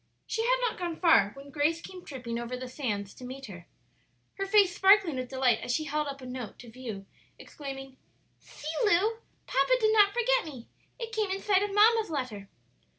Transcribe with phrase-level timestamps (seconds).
[0.25, 3.67] She had not gone far when Grace came tripping over the sands to meet her,
[4.39, 7.05] her face sparkling with delight as she held up a note to view,
[7.37, 7.97] exclaiming,
[8.39, 9.17] "See, Lu!
[9.45, 10.67] papa did not forget me;
[10.97, 12.49] it came inside of mamma's letter."